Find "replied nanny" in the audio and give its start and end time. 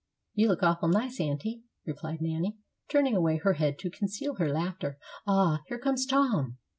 1.85-2.57